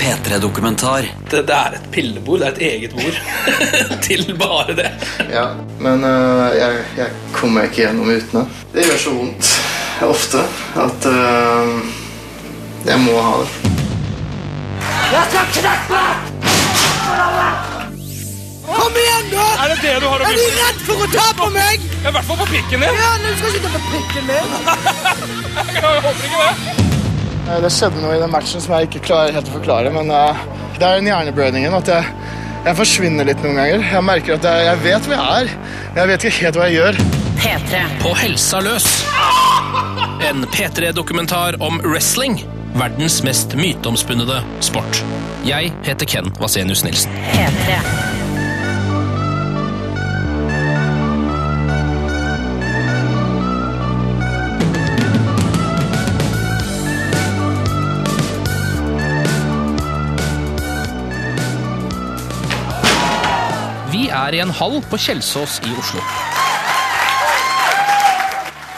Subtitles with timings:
[0.00, 1.06] P3-dokumentar.
[1.30, 2.40] Det, det er et pillebord.
[2.40, 3.16] Det er et eget bord
[4.06, 4.90] til bare det.
[5.30, 5.46] Ja,
[5.80, 8.46] men uh, jeg, jeg kommer ikke gjennom uten det.
[8.74, 9.52] Det gjør så vondt
[10.06, 10.42] ofte
[10.76, 11.78] at uh,
[12.86, 13.74] jeg må ha det.
[18.66, 19.44] Kom igjen, da!
[19.62, 21.86] Er det det du har å Er du redd for å ta på meg?
[22.02, 22.98] I hvert fall på pikken din.
[23.00, 24.48] Ja, du skal ikke ta på pikken min.
[25.76, 26.95] Jeg håper ikke det.
[27.48, 30.10] Eh, Det skjedde noe i den matchen som jeg ikke klarer helt å forklare, men
[30.10, 30.44] øh,
[30.78, 32.08] det er den hjerneblødningen at jeg,
[32.66, 33.84] jeg forsvinner litt noen ganger.
[33.92, 35.54] Jeg merker at jeg, jeg vet hvor jeg er,
[35.94, 37.00] men jeg vet ikke helt hva jeg gjør.
[37.36, 37.82] P3.
[38.02, 38.86] På helsa løs.
[40.26, 42.40] En P3-dokumentar om wrestling.
[42.76, 45.02] Verdens mest myteomspunnede sport.
[45.46, 47.12] Jeg heter Ken Vasenius Nilsen.
[47.32, 47.76] P3.
[64.16, 66.02] Er i en hall på Kjelsås i Oslo.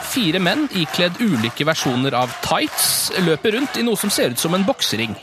[0.09, 4.57] Fire menn ikledd ulike versjoner av tights løper rundt i noe som ser ut som
[4.57, 5.15] en boksering.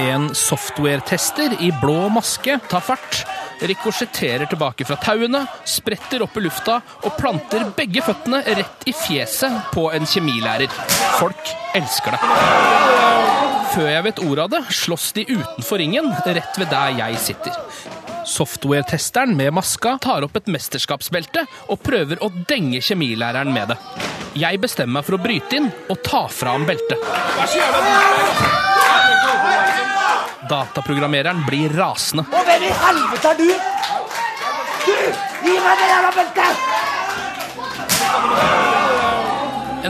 [0.00, 3.24] En software-tester i blå maske tar fart,
[3.60, 9.74] rikosjetterer tilbake fra tauene, spretter opp i lufta og planter begge føttene rett i fjeset
[9.74, 10.70] på en kjemilærer.
[11.18, 12.22] Folk elsker det.
[13.74, 17.99] Før jeg vet ordet av det, slåss de utenfor ringen, rett ved der jeg sitter.
[18.30, 23.76] Software-testeren med maska tar opp et mesterskapsbelte og prøver å denge kjemilæreren med det.
[24.38, 26.98] Jeg bestemmer meg for å bryte inn og ta fra ham beltet.
[30.50, 32.22] Dataprogrammereren blir rasende.
[32.30, 33.50] Og hvem i helvete er du?
[34.86, 34.94] Du!
[35.48, 36.54] Gi meg det jævla beltet!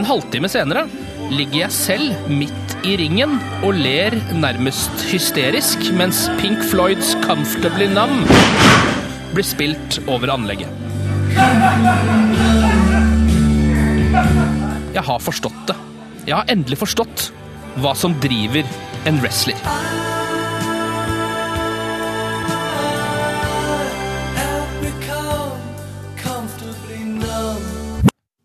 [0.01, 0.87] En halvtime senere
[1.29, 8.25] ligger jeg selv midt i ringen og ler nærmest hysterisk, mens Pink Floyds 'Comfortably Numb'
[9.33, 10.67] blir spilt over anlegget.
[14.93, 15.75] Jeg har forstått det.
[16.27, 17.31] Jeg har endelig forstått
[17.81, 18.65] hva som driver
[19.05, 20.10] en wrestler.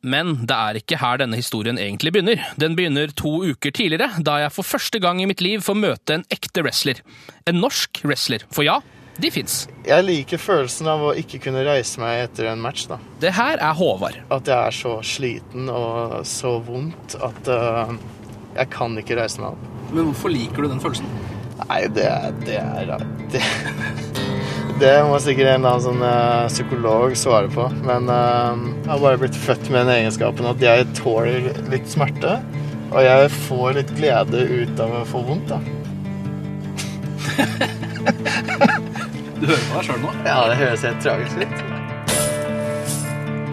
[0.07, 2.43] Men det er ikke her denne historien egentlig begynner.
[2.61, 6.21] Den begynner to uker tidligere, da jeg for første gang i mitt liv får møte
[6.21, 7.03] en ekte wrestler.
[7.51, 8.47] En norsk wrestler.
[8.55, 8.79] For ja,
[9.19, 9.65] de fins.
[9.87, 12.87] Jeg liker følelsen av å ikke kunne reise meg etter en match.
[12.91, 13.01] da.
[13.23, 14.21] Det her er Håvard.
[14.31, 17.97] At jeg er så sliten og så vondt at uh,
[18.57, 19.73] jeg kan ikke reise meg opp.
[19.91, 21.11] Men hvorfor liker du den følelsen?
[21.67, 23.43] Nei, det er Det, er, det,
[24.81, 27.65] det må sikkert en eller annen sånn uh, psykolog svare på.
[27.87, 28.53] Men uh,
[28.85, 32.37] jeg har bare blitt født med den egenskapen at jeg tåler litt smerte.
[32.93, 35.59] Og jeg får litt glede ut av å få vondt, da.
[39.37, 40.11] Du hører på deg sjøl nå?
[40.25, 41.57] Ja, det høres helt tragisk ut.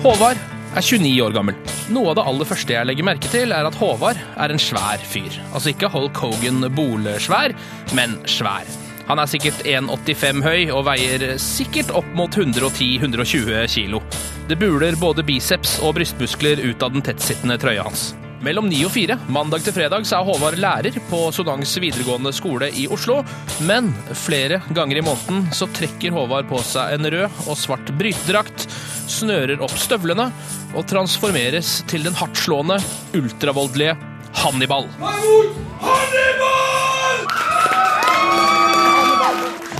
[0.05, 0.39] Håvard
[0.79, 1.57] er 29 år gammel.
[1.91, 5.03] Noe av det aller første jeg legger merke til, er at Håvard er en svær
[5.03, 5.35] fyr.
[5.51, 7.51] Altså ikke Hulk Hogan bolesvær,
[7.97, 8.82] men svær.
[9.09, 14.03] Han er sikkert 1,85 høy og veier sikkert opp mot 110-120 kilo.
[14.47, 18.11] Det buler både biceps og brystmuskler ut av den tettsittende trøya hans.
[18.43, 22.67] Mellom ni og fire, mandag til fredag, så er Håvard lærer på Sodangs videregående skole
[22.75, 23.21] i Oslo.
[23.63, 28.67] Men flere ganger i måneden så trekker Håvard på seg en rød og svart brytedrakt,
[29.11, 30.27] snører opp støvlene
[30.73, 32.81] og transformeres til den hardtslående,
[33.15, 33.95] ultravoldelige
[34.43, 34.91] Hannibal.
[34.99, 36.72] Hannibal.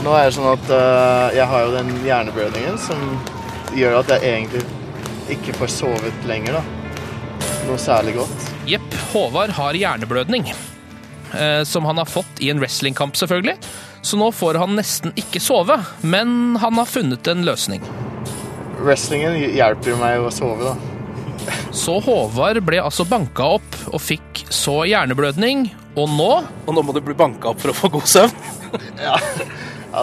[0.04, 3.04] Nå er det sånn at uh, jeg har jo den hjerneblødningen som
[3.78, 4.64] gjør at jeg egentlig
[5.32, 6.64] ikke får sovet lenger, da.
[7.70, 8.50] Noe særlig godt.
[8.68, 10.50] Jepp, Håvard har hjerneblødning.
[11.32, 13.56] Uh, som han har fått i en wrestlingkamp, selvfølgelig.
[14.04, 17.86] Så nå får han nesten ikke sove, men han har funnet en løsning.
[18.84, 21.54] Wrestlingen hjelper meg å sove, da.
[21.72, 26.96] Så Håvard ble altså banka opp og fikk så hjerneblødning, og nå Og nå må
[26.96, 28.52] du bli banka opp for å få god søvn?
[28.98, 29.16] Ja,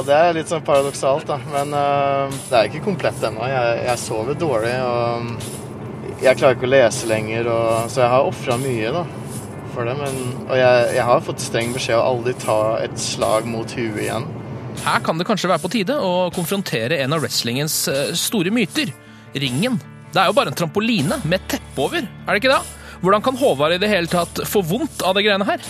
[0.06, 1.38] det er litt sånn paradoksalt, da.
[1.50, 3.42] Men uh, det er ikke komplett ennå.
[3.50, 7.50] Jeg, jeg sover dårlig, og jeg klarer ikke å lese lenger.
[7.50, 9.04] Og, så jeg har ofra mye da,
[9.74, 9.96] for det.
[9.98, 14.04] Men, og jeg, jeg har fått streng beskjed å aldri ta et slag mot huet
[14.06, 14.28] igjen.
[14.80, 18.94] Her kan det kanskje være på tide å konfrontere en av wrestlingens eh, store myter.
[19.34, 19.76] Ringen.
[20.10, 22.79] Det er jo bare en trampoline med teppe over, er det ikke det?
[23.00, 25.62] Hvordan kan Håvard i det hele tatt få vondt av det greiene her?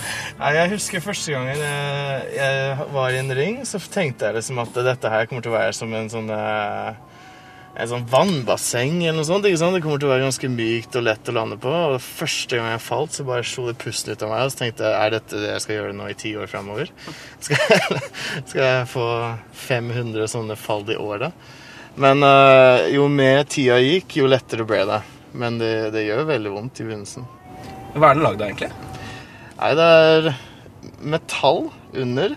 [0.57, 4.81] Jeg husker første gangen jeg, jeg var i en ring, så tenkte jeg liksom at
[4.83, 6.99] dette her kommer til å være som en sånn eh,
[7.81, 9.47] en sånn vannbasseng eller noe sånt.
[9.47, 9.77] ikke sant?
[9.79, 11.71] Det kommer til å være ganske mykt og lett å lande på.
[11.71, 14.43] Og første gang jeg falt, så bare slo det pusten ut av meg.
[14.43, 16.91] Og så tenkte jeg er dette det jeg skal gjøre nå i ti år framover?
[17.47, 18.03] Skal, jeg-
[18.51, 19.07] skal jeg få
[19.69, 21.31] 500 sånne fall i året?
[22.03, 25.01] Men øh, jo mer tida gikk, jo lettere ble det.
[25.33, 27.27] Men det, det gjør veldig vondt i begynnelsen.
[27.95, 28.71] Hva er den lagd av, egentlig?
[29.61, 30.31] Nei, det er
[31.13, 31.67] metall
[32.01, 32.37] under.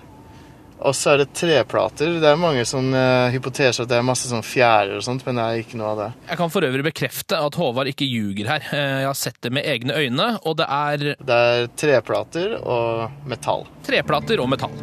[0.83, 2.17] Og så er det treplater.
[2.19, 5.37] Det er mange som uh, hypoteser at det er masse sånn fjærer og sånt, men
[5.39, 6.07] det er ikke noe av det.
[6.33, 8.65] Jeg kan for øvrig bekrefte at Håvard ikke ljuger her.
[8.75, 13.23] Eh, Jeg har sett det med egne øyne, og det er Det er treplater og
[13.31, 13.63] metall.
[13.87, 14.75] treplater og metall.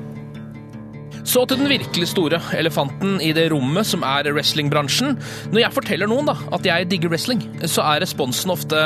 [1.31, 5.15] Så til den virkelig store elefanten i det rommet som er wrestlingbransjen.
[5.53, 8.81] Når jeg forteller noen da, at jeg digger wrestling, så er responsen ofte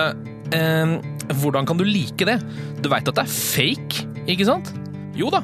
[0.53, 0.97] eh,
[1.41, 2.37] Hvordan kan du like det?
[2.85, 4.75] Du veit at det er fake, ikke sant?
[5.17, 5.41] Jo da.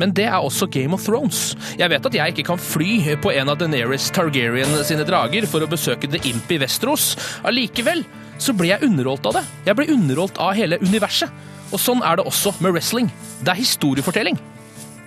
[0.00, 1.52] Men det er også Game of Thrones.
[1.78, 5.62] Jeg vet at jeg ikke kan fly på en av Daenerys Targaryen sine drager for
[5.62, 7.12] å besøke The Imp i Vesteros.
[7.46, 8.02] Allikevel
[8.42, 9.44] så blir jeg underholdt av det.
[9.68, 11.30] Jeg blir underholdt av hele universet.
[11.70, 13.12] Og sånn er det også med wrestling.
[13.44, 14.40] Det er historiefortelling.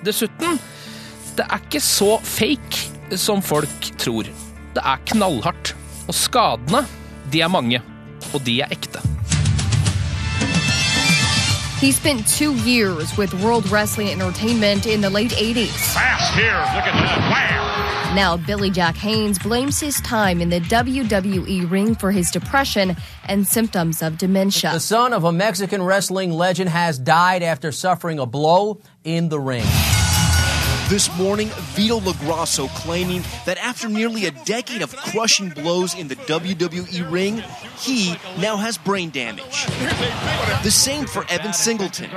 [0.08, 0.62] Dessuten,
[1.38, 4.30] det er ikke så fake som folk tror.
[4.74, 5.76] Det er knallhardt.
[6.08, 6.86] Og skadene,
[7.32, 7.82] de er mange.
[8.34, 9.00] Og de er ekte.
[11.84, 15.94] He spent two years with World Wrestling Entertainment in the late 80s.
[15.94, 16.64] Fast here.
[16.76, 17.20] Look at that.
[17.30, 18.16] Wow.
[18.16, 22.96] Now, Billy Jack Haynes blames his time in the WWE ring for his depression
[23.28, 24.72] and symptoms of dementia.
[24.72, 29.40] The son of a Mexican wrestling legend has died after suffering a blow in the
[29.40, 29.66] ring.
[30.90, 36.16] This morning, Vito LaGrasso claiming that after nearly a decade of crushing blows in the
[36.28, 37.42] WWE ring,
[37.80, 39.66] he now has brain damage.
[40.62, 42.10] The same for Evan Singleton.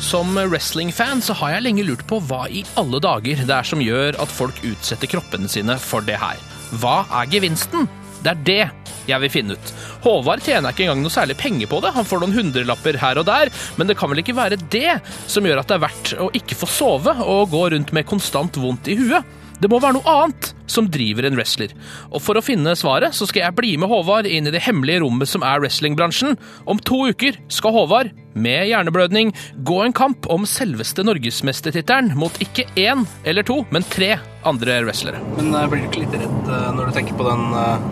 [0.00, 3.84] Som wrestlingfan så har jeg lenge lurt på hva i alle dager det er som
[3.84, 6.40] gjør at folk utsetter kroppene sine for det her.
[6.80, 7.86] Hva er gevinsten?
[8.24, 8.64] Det er det
[9.10, 9.74] jeg vil finne ut.
[10.06, 13.28] Håvard tjener ikke engang noe særlig penger på det, han får noen hundrelapper her og
[13.28, 16.30] der, men det kan vel ikke være det som gjør at det er verdt å
[16.40, 19.36] ikke få sove og gå rundt med konstant vondt i huet?
[19.60, 21.74] Det må være noe annet som driver en wrestler.
[22.08, 25.02] Og for å finne svaret, så skal jeg bli med Håvard inn i det hemmelige
[25.04, 26.38] rommet som er wrestlingbransjen.
[26.70, 29.34] Om to uker skal Håvard, med hjerneblødning,
[29.66, 34.14] gå en kamp om selveste norgesmestertittelen mot ikke én eller to, men tre
[34.48, 35.20] andre wrestlere.
[35.36, 37.90] Men eh, blir du ikke litt redd eh, når du tenker på den eh,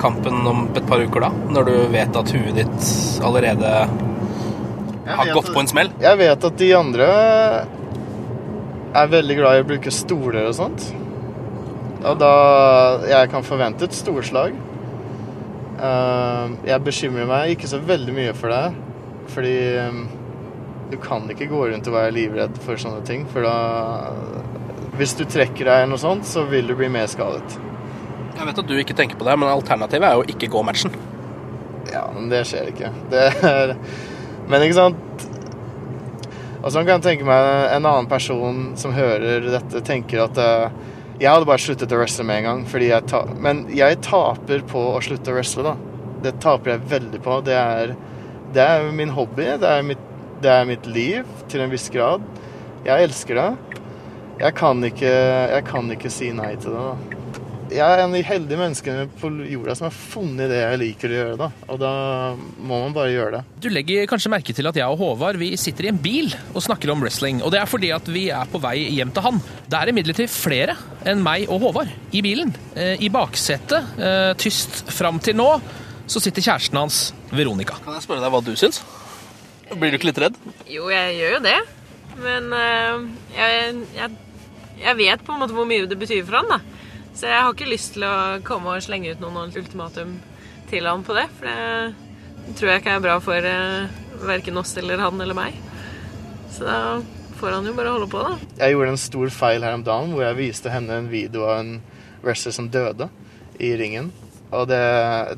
[0.00, 1.30] kampen om et par uker, da?
[1.52, 2.88] Når du vet at huet ditt
[3.24, 3.70] allerede
[5.06, 5.90] har gått at- på en smell?
[6.00, 7.06] Jeg vet at de andre
[8.94, 10.92] er veldig glad i å bruke stoler og sånt.
[12.04, 14.54] Og da jeg kan forvente et storslag.
[15.82, 18.74] Eh, jeg bekymrer meg ikke så veldig mye for det,
[19.32, 20.02] fordi eh,
[20.90, 24.12] du kan ikke gå rundt og være livredd for sånne ting, for da
[24.92, 27.54] Hvis du trekker deg noe sånt, så vil du bli mer skadet.
[28.42, 30.90] Jeg vet at du ikke tenker på det, men alternativet er jo ikke gå matchen.
[31.92, 32.88] Ja, men det skjer ikke.
[33.12, 33.76] Det er
[34.50, 35.26] Men ikke sant
[36.64, 37.46] Og så kan jeg tenke meg
[37.76, 40.74] en annen person som hører dette, tenker at eh,
[41.20, 42.66] jeg hadde bare sluttet å wrestle med en gang.
[42.66, 46.10] Fordi jeg ta Men jeg taper på å slutte å wrestle, da.
[46.26, 47.38] Det taper jeg veldig på.
[47.46, 47.94] Det er,
[48.58, 49.52] det er min hobby.
[49.62, 50.02] Det er mitt,
[50.42, 52.26] det er mitt liv til en viss grad.
[52.82, 53.48] Jeg elsker det.
[54.42, 55.16] Jeg kan ikke,
[55.54, 56.86] jeg kan ikke si nei til det.
[56.90, 57.21] da.
[57.72, 61.12] Jeg er en av de heldige menneskene på jorda som har funnet det jeg liker
[61.12, 61.36] å gjøre.
[61.40, 61.48] da.
[61.72, 61.92] Og da
[62.36, 63.42] må man bare gjøre det.
[63.64, 66.60] Du legger kanskje merke til at jeg og Håvard vi sitter i en bil og
[66.64, 67.40] snakker om wrestling.
[67.42, 69.40] Og det er fordi at vi er på vei hjem til han.
[69.68, 70.76] Det er imidlertid flere
[71.08, 72.52] enn meg og Håvard i bilen.
[72.76, 75.48] Eh, I baksetet, eh, tyst fram til nå,
[76.06, 77.78] så sitter kjæresten hans, Veronica.
[77.84, 78.82] Kan jeg spørre deg hva du syns?
[79.72, 80.36] Blir du ikke litt redd?
[80.68, 81.56] Jo, jeg gjør jo det.
[82.20, 84.10] Men eh, jeg, jeg,
[84.82, 86.71] jeg vet på en måte hvor mye det betyr for han, da.
[87.12, 88.14] Så jeg har ikke lyst til å
[88.46, 90.16] komme og slenge ut noen ultimatum
[90.70, 91.26] til han på det.
[91.38, 95.58] For det tror jeg ikke er bra for uh, verken oss eller han eller meg.
[96.52, 96.78] Så da
[97.40, 98.36] får han jo bare holde på, da.
[98.60, 101.62] Jeg gjorde en stor feil her om dagen hvor jeg viste henne en video av
[101.62, 101.72] en
[102.22, 103.08] wrestler som døde
[103.60, 104.12] i ringen.
[104.52, 104.82] Og det,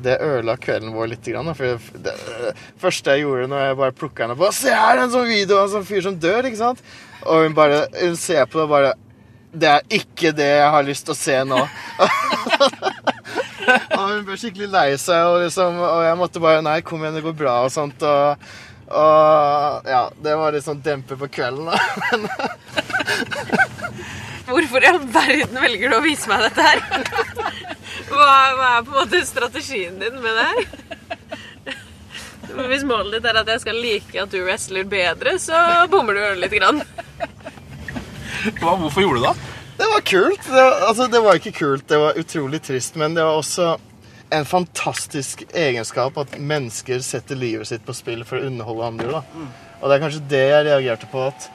[0.03, 1.27] det ødela kvelden vår litt.
[1.31, 2.13] Grann, for det,
[2.43, 2.51] det
[2.81, 5.69] første jeg gjorde når jeg bare plukka henne på Se her, en sånn video av
[5.69, 6.49] en sånn fyr som dør!
[6.49, 6.83] ikke sant?
[7.23, 8.93] Og hun bare hun ser på det og bare
[9.55, 11.59] Det er ikke det jeg har lyst til å se nå.
[13.95, 17.17] og hun ble skikkelig lei seg, og, liksom, og jeg måtte bare Nei, kom igjen,
[17.19, 17.99] det går bra, og sånt.
[18.03, 18.19] Og,
[18.91, 21.77] og ja, det var litt sånn demper på kvelden, da.
[24.45, 26.79] Hvorfor i all verden velger du å vise meg dette her?
[28.11, 30.59] Hva, hva er på en måte strategien din med det her?
[32.69, 35.55] Hvis målet ditt er at jeg skal like at du wrestler bedre, så
[35.91, 36.53] bommer du litt.
[36.55, 36.79] Grann.
[38.61, 39.35] Hva, hvorfor gjorde du det?
[39.77, 40.47] det var kult.
[40.47, 43.75] Det altså, det var ikke kult, det var utrolig trist, men det var også
[44.35, 49.11] en fantastisk egenskap at mennesker setter livet sitt på spill for å underholde andre.
[49.19, 49.47] da.
[49.81, 51.49] Og det er kanskje det jeg reagerte på, at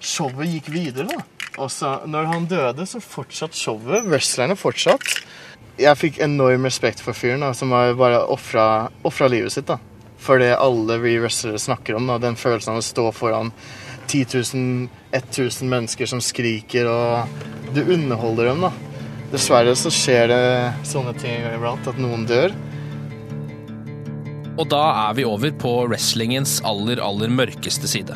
[0.00, 1.08] showet gikk videre.
[1.10, 1.24] da.
[1.62, 4.06] Også når han døde, så fortsatt showet.
[4.08, 5.18] Wrestlerne fortsatt.
[5.78, 9.66] Jeg fikk enorm respekt for fyren da, som har bare ofra livet sitt.
[9.66, 9.78] da.
[10.18, 12.06] For det alle vi wrestlere snakker om.
[12.08, 13.52] da, Den følelsen av å stå foran
[14.06, 18.66] 10 000, 1000 mennesker som skriker, og du underholder dem.
[18.66, 18.72] da.
[19.34, 20.44] Dessverre så skjer det
[20.86, 22.54] sånne ting iblant, at noen dør.
[24.54, 28.14] Og da er vi over på wrestlingens aller, aller mørkeste side.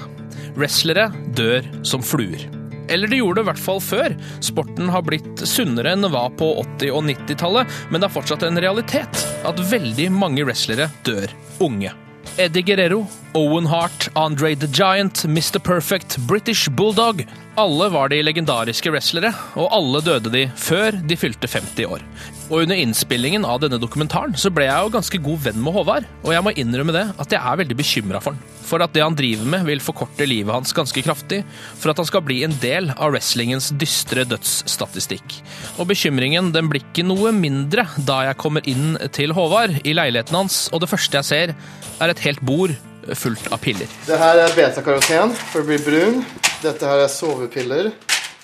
[0.59, 2.47] Wrestlere dør som fluer.
[2.89, 4.15] Eller det gjorde det i hvert fall før.
[4.45, 8.47] Sporten har blitt sunnere enn det var på 80- og 90-tallet, men det er fortsatt
[8.49, 11.93] en realitet at veldig mange wrestlere dør unge.
[12.37, 15.63] Eddie Guerrero, Owen Hart, Andre the Giant, Mr.
[15.63, 17.25] Perfect, British Bulldog.
[17.59, 22.05] Alle var de legendariske wrestlere, og alle døde de før de fylte 50 år.
[22.53, 26.07] Og under innspillingen av denne dokumentaren så ble jeg jo ganske god venn med Håvard,
[26.23, 28.55] og jeg må innrømme det at jeg er veldig bekymra for han.
[28.69, 31.41] For at det han driver med vil forkorte livet hans ganske kraftig,
[31.81, 35.41] for at han skal bli en del av wrestlingens dystre dødsstatistikk.
[35.83, 40.45] Og bekymringen den blir ikke noe mindre da jeg kommer inn til Håvard i leiligheten
[40.45, 41.57] hans, og det første jeg ser
[41.99, 42.77] er et helt bord
[43.19, 43.91] fullt av piller.
[44.07, 46.23] Det her er betakaroten for å bli brun.
[46.59, 47.93] Dette her er sovepiller.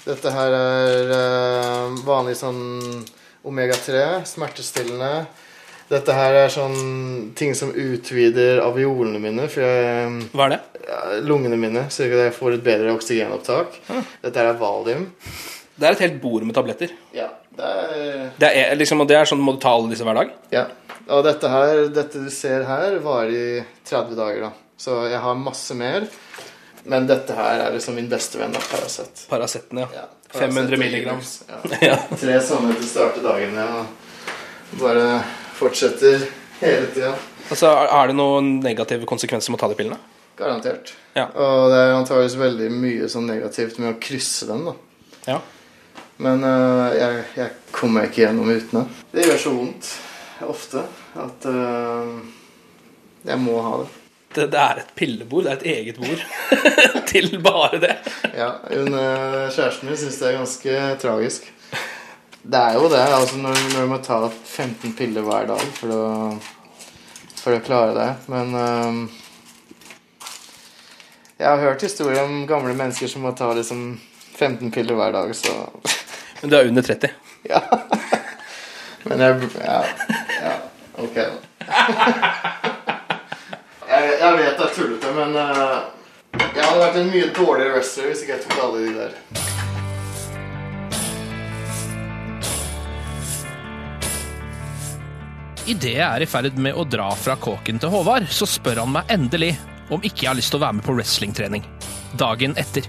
[0.04, 2.61] Dette her er uh, vanlig sånn
[3.44, 5.25] omega-3, smertestillende.
[5.90, 6.76] Dette her er sånn
[7.37, 9.49] ting som utvider alveolene mine.
[9.50, 10.61] Jeg, Hva er det?
[11.26, 13.80] Lungene mine, så jeg får et bedre oksygenopptak.
[13.90, 14.06] Ah.
[14.23, 15.09] Dette her er valium.
[15.75, 16.94] Det er et helt bord med tabletter.
[17.16, 18.25] Ja, det er...
[18.38, 20.30] Det er, liksom, og det er sånn, Må du ta alle disse hver dag?
[20.54, 20.68] Ja.
[21.11, 24.54] Og dette her, dette du ser her, varer i 30 dager, da.
[24.78, 26.06] Så jeg har masse mer.
[26.85, 29.25] Men dette her er liksom min beste venn av Paracet.
[29.31, 29.88] Paraceten, ja.
[29.95, 31.23] Ja, 500 milligram.
[31.49, 31.61] Ja.
[31.88, 31.99] Ja.
[32.21, 35.07] Tre sånne til å starte dagen med, og bare
[35.57, 36.26] fortsetter
[36.61, 37.14] hele tida.
[37.49, 40.00] Altså, Er det noen negative konsekvenser med å ta de pillene?
[40.37, 40.95] Garantert.
[41.14, 41.29] Ja.
[41.31, 44.75] Og det er antakeligvis veldig mye sånn negativt med å krysse dem, da.
[45.29, 45.41] Ja.
[46.25, 48.87] Men uh, jeg, jeg kommer ikke gjennom uten det.
[49.14, 49.93] Det gjør så vondt
[50.45, 50.83] ofte
[51.23, 52.19] at uh,
[53.25, 53.93] jeg må ha det.
[54.35, 55.45] Det, er et pillebord.
[55.45, 56.23] Det er et eget bord
[57.11, 57.97] til bare det.
[58.35, 61.50] Ja, hun, øh, Kjæresten min syns det er ganske tragisk.
[62.45, 63.00] Det er jo det.
[63.00, 66.09] altså Når, når du må ta 15 piller hver dag for å,
[67.41, 68.09] for å klare det.
[68.33, 68.99] Men um,
[71.38, 73.87] jeg har hørt historier om gamle mennesker som må ta liksom
[74.37, 75.55] 15 piller hver dag, så
[76.43, 77.09] Men du er under 30.
[77.49, 77.62] Ja.
[79.05, 79.81] Men jeg Ja.
[80.43, 80.55] ja
[80.99, 82.71] ok, da.
[84.25, 85.85] Jeg, vet det er tullete, men uh,
[86.40, 89.12] jeg hadde vært en mye dårligere wrestler hvis ikke jeg tok alle de der.
[95.64, 98.97] Idet jeg er i ferd med å dra fra kåken til Håvard, så spør han
[98.97, 99.52] meg endelig
[99.93, 101.69] om ikke jeg har lyst til å være med på wrestlingtrening.
[102.16, 102.88] Dagen etter.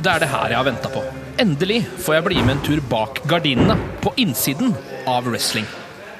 [0.00, 1.04] Det er det her jeg har venta på.
[1.40, 4.72] Endelig får jeg bli med en tur bak gardinene, på innsiden
[5.04, 5.68] av wrestling.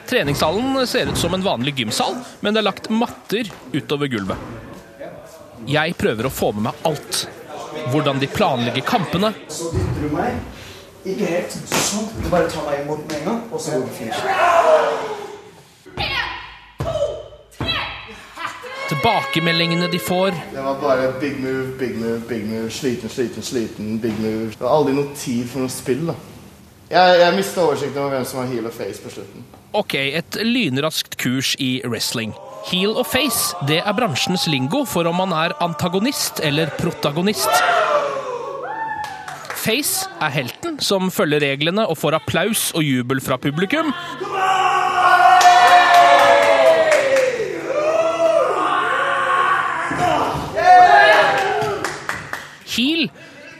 [0.08, 4.37] Treningssalen ser ut som en vanlig gymsal, men det er lagt matter utover gulvet.
[5.66, 7.25] Jeg prøver å få med meg alt.
[7.92, 10.37] Hvordan de planlegger kampene, Så dytter du meg.
[11.04, 12.08] Ikke helt sånn.
[12.23, 15.14] Du bare tar meg imot med en gang, og så går vi finish.
[18.88, 22.70] tilbakemeldingene de får, Det var bare big move, big move, big move.
[22.70, 24.50] Sliten, sliten, sliten, big move.
[24.50, 26.14] Det var aldri noe tid for noe spill, da.
[26.91, 29.45] Jeg, jeg mista oversikten over hvem som var heel og face på slutten.
[29.75, 32.35] Ok, et lynraskt kurs i wrestling.
[32.69, 37.50] Heel og face, det er bransjens lingo for om man er antagonist eller protagonist.
[39.64, 43.88] Face er helten som følger reglene og får applaus og jubel fra publikum.
[52.75, 53.09] Heel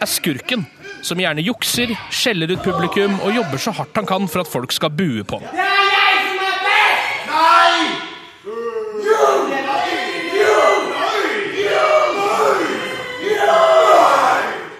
[0.03, 0.67] er skurken,
[1.05, 4.73] som gjerne jukser, skjeller ut publikum og jobber så hardt han kan for at folk
[4.75, 5.63] skal bue på ham.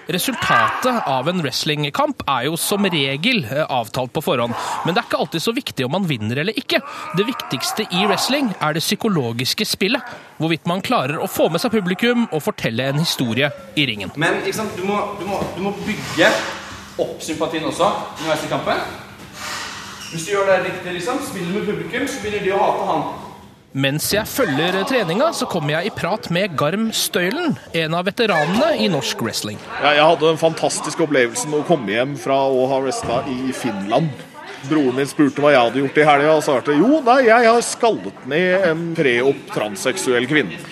[0.07, 4.53] Resultatet av en wrestlingkamp er jo som regel eh, avtalt på forhånd,
[4.85, 6.81] men det er ikke alltid så viktig om man vinner eller ikke.
[7.17, 10.13] Det viktigste i wrestling er det psykologiske spillet.
[10.37, 14.13] Hvorvidt man klarer å få med seg publikum og fortelle en historie i ringen.
[14.15, 14.43] Men?
[14.45, 16.29] Du, må, du, må, du må bygge
[17.01, 18.85] opp sympatien også underveis i kampen.
[20.11, 23.07] Hvis du gjør det riktig, liksom, spiller med publikum, så begynner de å hate han.
[23.75, 28.69] Mens jeg følger treninga, så kommer jeg i prat med Garm Støylen, en av veteranene
[28.79, 29.59] i norsk wrestling.
[29.81, 33.51] Ja, jeg hadde en fantastisk opplevelse med å komme hjem fra å ha wrestla i
[33.51, 34.15] Finland.
[34.69, 37.67] Broren min spurte hva jeg hadde gjort i helga, og svarte jo, nei, jeg har
[37.67, 40.63] skallet ned en preopp transseksuell kvinne.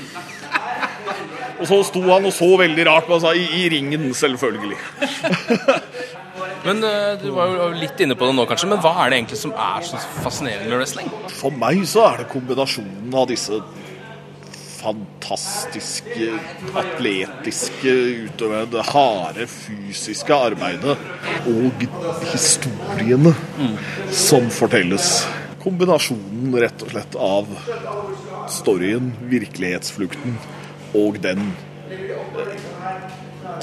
[1.60, 4.79] Og så sto han og så veldig rart på og sa i, i ringen, selvfølgelig.
[6.63, 9.22] Men uh, Du var jo litt inne på det nå, kanskje, men hva er det
[9.22, 11.10] egentlig som er så fascinerende med wrestling?
[11.34, 13.60] For meg så er det kombinasjonen av disse
[14.84, 16.27] fantastiske,
[16.75, 17.93] atletiske
[18.25, 20.98] utøvende, harde fysiske arbeidet
[21.48, 21.86] og
[22.34, 23.77] historiene mm.
[24.12, 25.13] som fortelles.
[25.63, 27.53] Kombinasjonen rett og slett av
[28.51, 30.36] storyen, virkelighetsflukten
[31.00, 31.48] og den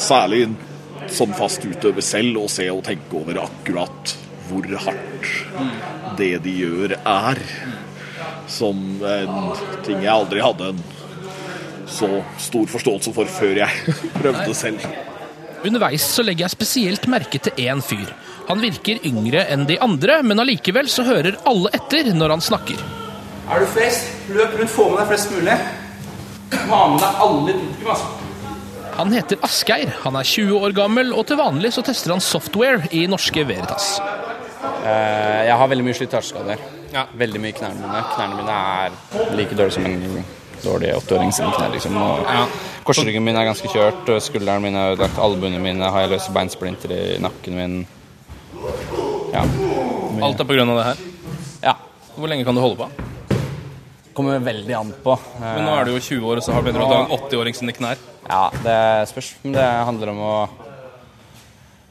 [0.00, 0.46] særlig
[1.10, 4.14] som fast utøver selv å se og tenke over akkurat
[4.50, 5.28] hvor hardt
[6.18, 7.40] det de gjør, er.
[8.50, 9.52] Som en
[9.86, 10.82] ting jeg aldri hadde en
[11.90, 14.84] så stor forståelse for før jeg prøvde selv.
[15.66, 18.08] Underveis så legger jeg spesielt merke til én fyr.
[18.48, 22.80] Han virker yngre enn de andre, men allikevel så hører alle etter når han snakker.
[23.50, 24.10] Er du flest?
[24.30, 25.58] Løp rundt, få med deg flest mulig.
[26.70, 28.19] Ha med deg alle publikum, altså.
[29.00, 32.90] Han heter Asgeir, han er 20 år gammel, og til vanlig så tester han software
[32.92, 33.94] i norske Veritas.
[34.84, 36.60] Eh, jeg har veldig mye slitasjeskader.
[36.92, 37.06] Ja.
[37.16, 38.02] Veldig mye i knærne mine.
[38.12, 38.98] Knærne mine er
[39.38, 40.04] like dårlige som en
[40.60, 41.72] dårlig åtteåring sine knær.
[41.72, 41.96] Liksom.
[41.96, 42.44] Ja.
[42.84, 46.92] Korsryggen min er ganske kjørt, skulderen min er ødelagt, albuene mine har jeg løse beinsplinter
[46.92, 47.78] i nakken min.
[49.32, 49.46] Ja.
[50.28, 51.06] Alt er på grunn av det her?
[51.70, 51.78] Ja.
[52.18, 53.09] Hvor lenge kan du holde på?
[54.20, 55.14] Kommer veldig an på.
[55.40, 58.00] Men nå er du jo 20 år, og så har du en 80-åring sine knær.
[58.28, 59.30] Ja, det spørs.
[59.40, 60.34] Men det handler om å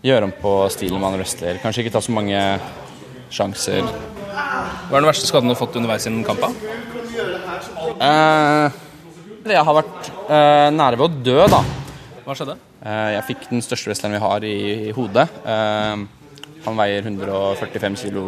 [0.05, 1.57] gjøre om på stilen man wrestler.
[1.63, 2.37] Kanskje ikke ta så mange
[3.33, 3.81] sjanser.
[4.29, 6.53] Hva er den verste skaden du har fått underveis i kampen?
[6.53, 6.77] kamp?
[8.05, 8.77] Eh,
[9.49, 11.63] jeg har vært eh, nære ved å dø, da.
[12.27, 12.59] Hva skjedde?
[12.85, 14.55] Eh, jeg fikk den største wrestleren vi har i,
[14.91, 15.25] i hodet.
[15.41, 16.05] Eh,
[16.67, 18.25] han veier 145 kilo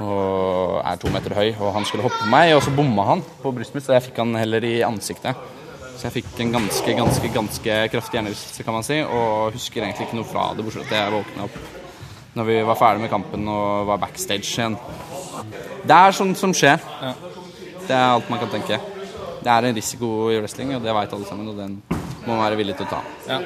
[0.00, 1.50] og er to meter høy.
[1.58, 4.06] Og han skulle hoppe på meg, og så bomma han på brystet mitt, så jeg
[4.08, 5.48] fikk han heller i ansiktet.
[5.92, 10.08] Så jeg fikk en ganske, ganske, ganske kraftig hjernerystelse, kan man si, og husker egentlig
[10.08, 11.62] ikke noe fra det, bortsett fra at jeg våkna opp
[12.32, 14.78] når vi var ferdig med kampen og var backstage igjen.
[15.84, 16.80] Det er sånt som skjer.
[17.02, 17.12] Ja.
[17.82, 18.80] Det er alt man kan tenke.
[19.42, 22.44] Det er en risiko i wrestling, og det veit alle sammen, og den må man
[22.46, 23.00] være villig til å ta.
[23.28, 23.38] Ja.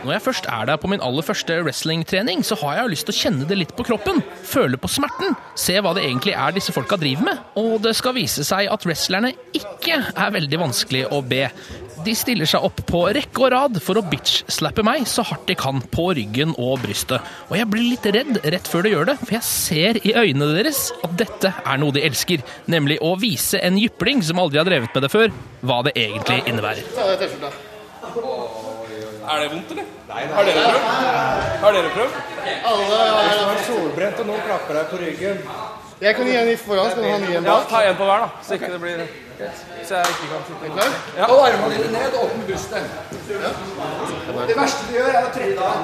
[0.00, 3.08] Når jeg først er der på min aller første wrestlingtrening, så har jeg jo lyst
[3.08, 4.22] til å kjenne det litt på kroppen.
[4.48, 5.36] Føle på smerten.
[5.58, 7.44] Se hva det egentlig er disse folka driver med.
[7.60, 11.46] Og det skal vise seg at wrestlerne ikke er veldig vanskelig å be.
[12.00, 15.56] De stiller seg opp på rekke og rad for å bitch-slappe meg så hardt de
[15.58, 17.20] kan på ryggen og brystet.
[17.50, 20.54] Og jeg blir litt redd rett før de gjør det, for jeg ser i øynene
[20.56, 22.44] deres at dette er noe de elsker.
[22.72, 26.40] Nemlig å vise en jypling som aldri har drevet med det før, hva det egentlig
[26.48, 27.68] innebærer.
[28.10, 29.84] Er det vondt, eller?
[30.08, 30.86] Nei, Har dere prøvd?
[31.62, 32.12] Har dere prøvd?
[32.70, 35.44] Alle har vært solbrent, og noen klapper deg på ryggen.
[36.00, 37.52] Jeg kan gi en i foran, skal du ha en ny en bak?
[37.52, 38.28] Ja, ta en på hver, da.
[38.46, 39.02] Så ikke det blir
[39.84, 40.90] Så jeg ikke kan sitte klar?
[41.18, 41.24] Ja.
[41.28, 42.82] Hold armene dine ned og åpne brystet.
[43.30, 43.52] Ja.
[44.48, 45.76] Det verste du gjør, er å trykke deg.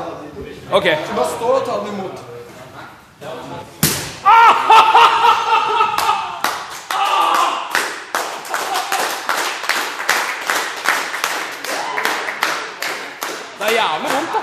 [0.80, 0.86] Ok.
[1.06, 2.16] Så bare stå og ta den imot.
[13.66, 14.40] Det er jævlig vondt, da.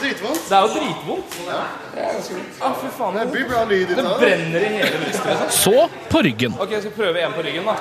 [0.00, 0.40] Dritvondt.
[0.48, 1.34] Det er jo dritvondt.
[1.46, 1.58] Ja,
[1.94, 2.56] det er ganske vondt.
[2.66, 3.18] Ah, fy faen.
[3.20, 4.14] Det blir bra lyd i Det det.
[4.22, 5.26] brenner i hele brystet.
[5.26, 5.50] Liksom.
[5.50, 6.56] Så på ryggen.
[6.60, 7.76] Ok, jeg skal prøve en på ryggen, da.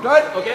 [0.00, 0.30] Klar?
[0.40, 0.48] Ok.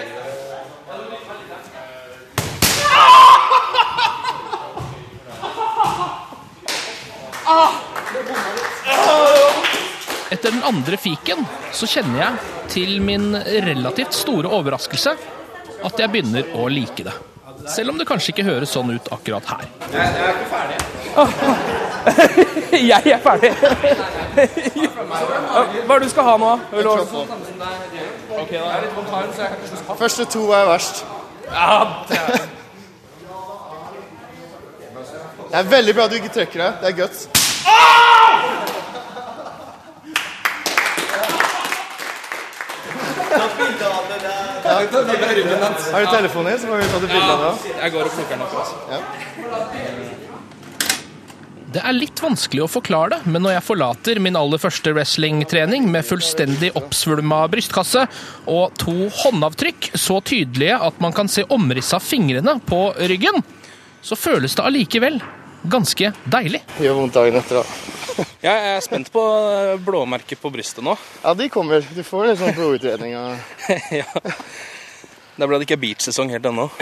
[10.30, 11.44] Etter den andre fiken
[11.74, 13.30] så kjenner jeg til min
[13.66, 15.14] relativt store overraskelse
[15.86, 17.14] at jeg begynner å like det.
[17.66, 19.64] Selv om det kanskje ikke høres sånn ut akkurat her.
[19.90, 20.78] Jeg, jeg er ikke ferdig.
[22.90, 23.50] jeg er ferdig.
[25.86, 26.52] Hva er det du skal ha nå?
[29.96, 31.04] Første to er verst.
[31.46, 32.46] Det er...
[35.46, 36.72] Det er veldig bra at du ikke trekker deg.
[36.82, 37.45] Det er guts.
[44.76, 47.74] Har du telefonen din, så må vi ta det bildet av det.
[47.80, 48.54] Jeg går og plukker den opp.
[48.60, 48.76] Altså.
[51.76, 55.88] Det er litt vanskelig å forklare det, men når jeg forlater min aller første wrestlingtrening
[55.92, 58.06] med fullstendig oppsvulma brystkasse
[58.48, 63.42] og to håndavtrykk så tydelige at man kan se omrisset av fingrene på ryggen,
[64.00, 65.20] så føles det allikevel
[65.68, 66.62] ganske deilig.
[66.78, 67.95] Det gjør vondt dagen etter, da.
[68.46, 69.22] Ja, jeg er spent på
[69.84, 70.96] blåmerket på brystet nå.
[71.22, 71.84] Ja, de kommer.
[71.94, 73.16] Du får litt sånn blodutredning.
[73.18, 73.36] Og...
[74.00, 74.08] ja.
[75.36, 76.70] Det er bra det ikke beach-sesong helt ennå.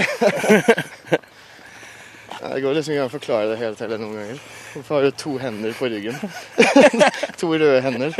[2.45, 4.41] Det går liksom ikke an å forklare det helt heller noen ganger.
[4.75, 6.19] Hvorfor har du to hender på ryggen?
[7.41, 8.13] to røde hender.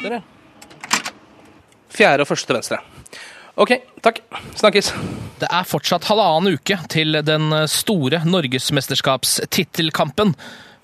[0.00, 0.22] Der, ja.
[1.92, 2.80] Fjerde og første til venstre.
[3.56, 3.72] OK,
[4.04, 4.20] takk.
[4.60, 4.92] Snakkes.
[5.40, 10.34] Det er fortsatt halvannen uke til den store norgesmesterskapstittelkampen.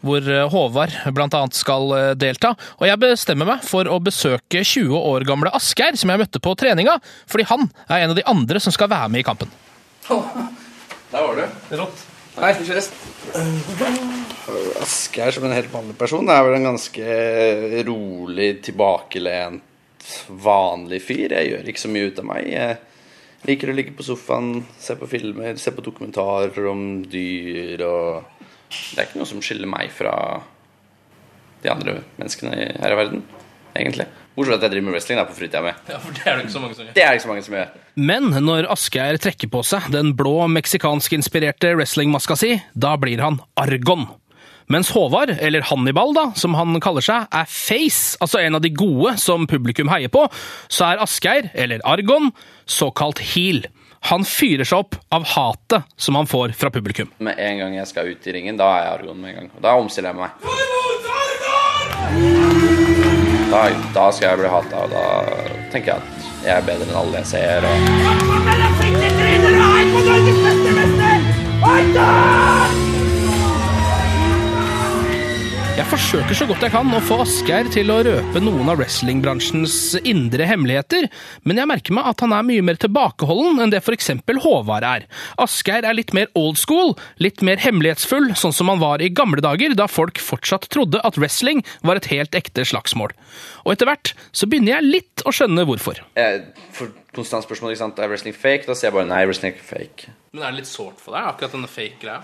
[0.03, 1.43] Hvor Håvard bl.a.
[1.55, 2.59] skal delta.
[2.81, 6.57] Og jeg bestemmer meg for å besøke 20 år gamle Asgeir, som jeg møtte på
[6.59, 6.95] treninga,
[7.31, 9.47] fordi han er en av de andre som skal være med i kampen.
[10.09, 10.27] Der
[11.13, 11.45] var du.
[11.79, 11.99] Rått.
[12.41, 12.53] Hei,
[14.81, 17.05] Asgeir som en helt vanlig person er vel en ganske
[17.87, 19.63] rolig, tilbakelent,
[20.29, 21.35] vanlig fyr.
[21.37, 22.49] Jeg gjør ikke så mye ut av meg.
[22.53, 22.79] Jeg
[23.49, 28.41] liker å ligge på sofaen, se på filmer, se på dokumentarer om dyr og
[28.73, 30.15] Det er ikke noe som skiller meg fra
[31.63, 33.21] de andre menneskene her i verden,
[33.77, 34.07] egentlig.
[34.33, 35.73] Bortsett fra at jeg driver med wrestling da, på fritida mi.
[35.91, 36.95] Ja, for det er det ikke så mange som gjør.
[36.97, 37.75] Det er det ikke så mange som gjør.
[38.09, 44.07] Men når Asgeir trekker på seg den blå meksikansk-inspirerte wrestlingmaska si, da blir han Argon.
[44.71, 48.71] Mens Håvard, eller Hannibal da, som han kaller seg, er face, altså en av de
[48.75, 50.23] gode som publikum heier på,
[50.73, 52.25] så er Asgeir, eller Argon,
[52.69, 53.61] såkalt heel.
[54.11, 57.09] Han fyrer seg opp av hatet som han får fra publikum.
[57.23, 59.49] Med en gang jeg skal ut i ringen, da er jeg Argon med en gang.
[59.63, 60.31] Da omstiller jeg meg.
[63.53, 63.61] Da,
[63.95, 65.05] da skal jeg bli hata, og da
[65.75, 66.07] tenker jeg at
[66.43, 67.61] jeg er bedre enn alle jeg ser.
[67.69, 67.73] Og...
[75.73, 79.77] Jeg forsøker så godt jeg kan å få Asgeir til å røpe noen av wrestlingbransjens
[80.05, 81.07] indre hemmeligheter,
[81.49, 84.11] men jeg merker meg at han er mye mer tilbakeholden enn det f.eks.
[84.45, 85.07] Håvard er.
[85.41, 86.93] Asgeir er litt mer old school,
[87.25, 91.17] litt mer hemmelighetsfull, sånn som han var i gamle dager, da folk fortsatt trodde at
[91.17, 93.17] wrestling var et helt ekte slagsmål.
[93.65, 96.05] Og etter hvert så begynner jeg litt å skjønne hvorfor.
[96.21, 98.05] Eh, for konstant spørsmål ikke sant?
[98.05, 98.69] er wrestling fake.
[98.69, 100.15] Da sier jeg bare nei, wrestling er ikke fake.
[100.37, 102.21] Men er det litt sårt for deg, akkurat denne fake-greia?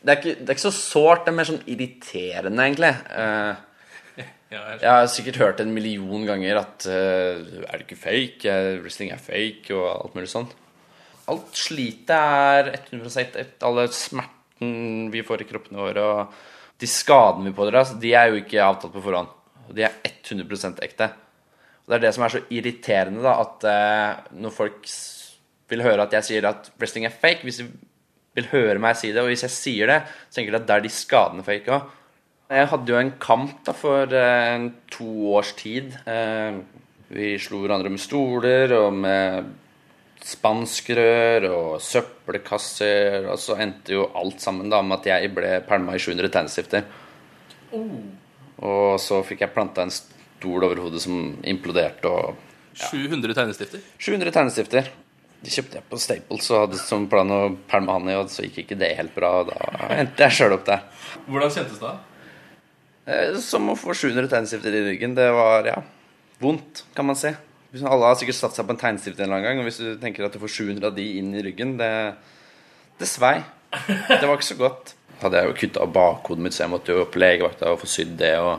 [0.00, 2.94] Det er, ikke, det er ikke så sårt, det er mer sånn irriterende, egentlig.
[3.12, 3.66] Uh,
[4.50, 8.54] Ja, jeg har sikkert hørt en million ganger at uh, er det ikke fake?
[8.82, 10.48] Wrestling er fake, og alt mulig sånn.
[11.30, 13.44] Alt slitet er 100 ekte.
[13.68, 18.32] Alle smerten vi får i kroppene våre, og de skadene vi pådrar oss, de er
[18.32, 19.30] jo ikke avtalt på forhånd.
[19.76, 21.12] De er 100 ekte.
[21.84, 24.90] Og det er det som er så irriterende, da, at uh, når folk
[25.70, 27.68] vil høre at jeg sier at wrestling er fake Hvis de
[28.38, 30.76] vil høre meg si det, og hvis jeg sier det, så tenker de at det
[30.76, 31.80] er de skadene faka.
[32.50, 35.94] Jeg hadde jo en kamp da for eh, en to års tid.
[36.10, 36.60] Eh,
[37.10, 39.50] vi slo hverandre med stoler og med
[40.20, 45.96] spanskrør og søppelkasser, og så endte jo alt sammen da med at jeg ble pælma
[45.96, 46.84] i 700 tegnestifter.
[48.60, 51.16] Og så fikk jeg planta en stol over hodet som
[51.48, 52.46] imploderte og
[52.80, 53.82] 700 tegnestifter?
[53.98, 54.90] 700 tegnestifter.
[55.40, 58.44] De kjøpte jeg på Staples og hadde som plan å pælme han i, og så
[58.44, 59.30] gikk ikke det helt bra.
[59.40, 60.82] Og da endte jeg sjøl opp der.
[61.30, 61.94] Hvordan kjentes det?
[63.10, 65.16] Eh, Som å få 700 tegnestifter i ryggen.
[65.16, 65.78] Det var ja,
[66.42, 67.32] vondt, kan man si.
[67.80, 69.90] Alle har sikkert satt seg på en tegnestift en eller annen gang, og hvis du
[70.02, 71.90] tenker at du får 700 av de inn i ryggen, det,
[72.98, 73.36] det svei.
[73.86, 74.96] Det var ikke så godt.
[75.20, 77.88] Hadde jeg jo kutta av bakhodet mitt, så jeg måtte jo på legevakta og få
[77.92, 78.34] sydd det.
[78.42, 78.58] og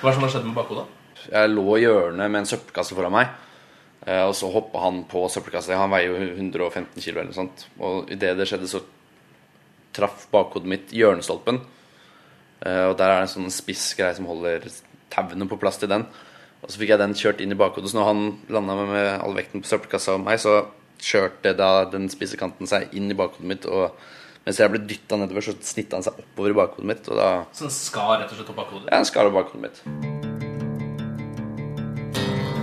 [0.00, 0.88] Hva er det som har skjedd med bakhodet?
[1.30, 3.30] Jeg lå i hjørnet med en søppelkasse foran meg.
[4.06, 5.76] Eh, Og så hoppa han på søppelkassa.
[5.78, 7.66] Han veier jo 115 kilo eller noe sånt.
[7.80, 8.82] Og idet det skjedde, så
[9.96, 11.60] traff bakhodet mitt hjørnestolpen.
[12.64, 14.68] Eh, Og der er det en sånn spiss greie som holder
[15.10, 16.06] tauene på plass til den.
[16.62, 17.90] Og så fikk jeg den kjørt inn i bakhodet.
[17.90, 20.66] Så når han landa med, med all vekten på søppelkassa og meg, så
[21.00, 23.64] kjørte da den spisse kanten seg inn i bakhodet mitt.
[23.66, 23.96] Og
[24.44, 27.08] mens jeg ble dytta nedover, så snitta han seg oppover i bakhodet mitt.
[27.08, 28.90] Og da Så den skar rett og slett opp bakhodet?
[28.92, 30.19] Ja, en skar opp bakhodet mitt.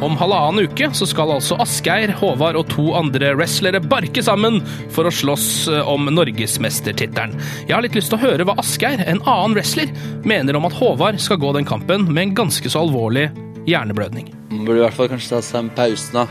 [0.01, 4.59] Om halvannen uke så skal altså Asgeir, Håvard og to andre wrestlere barke sammen
[4.93, 7.33] for å slåss eh, om norgesmestertittelen.
[7.65, 9.89] Jeg har litt lyst til å høre hva Asgeir, en annen wrestler,
[10.21, 13.25] mener om at Håvard skal gå den kampen med en ganske så alvorlig
[13.65, 14.29] hjerneblødning.
[14.51, 16.27] Man burde i hvert fall kanskje ta seg en pause da.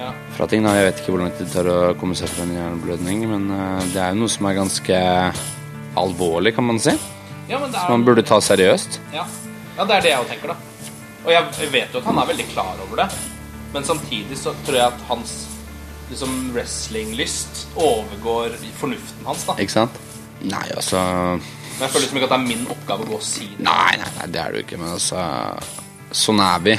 [0.00, 0.14] Ja.
[0.38, 0.72] Fra ting da.
[0.80, 3.84] Jeg vet ikke hvor langt det tar å komme seg fra en hjerneblødning, men eh,
[3.92, 5.04] det er jo noe som er ganske
[6.00, 6.96] alvorlig, kan man si.
[7.52, 9.02] Ja, er Som man burde ta seriøst.
[9.12, 9.28] Ja.
[9.76, 10.69] ja, det er det jeg òg tenker, da.
[11.24, 13.08] Og jeg vet jo at han er veldig klar over det,
[13.74, 15.34] men samtidig så tror jeg at hans
[16.10, 19.54] liksom wrestlinglyst overgår fornuften hans, da.
[19.62, 19.98] Ikke sant?
[20.40, 20.98] Nei, altså
[21.36, 23.66] Men jeg føler liksom ikke at det er min oppgave å gå og si det.
[23.68, 25.26] Nei, nei, nei, det er det jo ikke, men altså
[26.10, 26.72] Sånn er vi.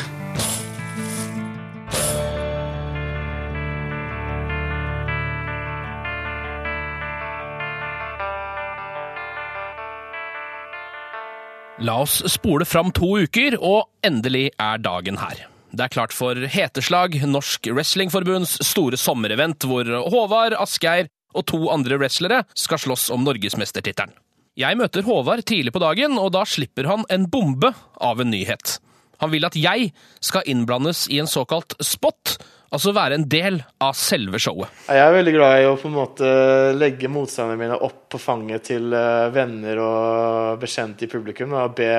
[11.81, 15.47] La oss spole fram to uker, og endelig er dagen her.
[15.73, 21.97] Det er klart for heteslag, Norsk Wrestlingforbunds store sommerevent, hvor Håvard, Asgeir og to andre
[21.97, 24.13] wrestlere skal slåss om norgesmestertittelen.
[24.59, 28.77] Jeg møter Håvard tidlig på dagen, og da slipper han en bombe av en nyhet.
[29.23, 29.89] Han vil at jeg
[30.21, 32.35] skal innblandes i en såkalt spot,
[32.71, 34.71] altså være en del av selve showet.
[34.87, 36.29] Jeg er veldig glad i å på en måte
[36.77, 41.91] legge motstanderne mine opp på fanget til eh, venner og bekjente i publikum og be